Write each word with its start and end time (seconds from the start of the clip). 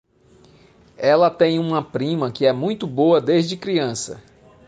Ela 0.97 1.29
tem 1.29 1.59
uma 1.59 1.83
prima 1.83 2.31
que 2.31 2.43
é 2.47 2.51
muito 2.51 2.87
boa 2.87 3.21
desde 3.21 3.55
criança. 3.55 4.19